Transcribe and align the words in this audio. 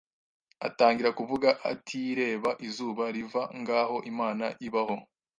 atangira 0.67 1.09
kuvuga 1.19 1.49
atireba 1.71 2.49
izuba 2.67 3.03
riva 3.15 3.41
ngaho 3.61 3.97
Imana 4.11 4.45
ibaho 4.67 4.95